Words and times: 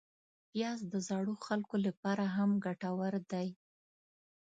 پیاز 0.51 0.79
د 0.93 0.95
زړو 1.07 1.33
خلکو 1.45 1.75
لپاره 1.85 2.23
هم 2.35 2.49
ګټور 2.65 3.13
دی 3.31 3.47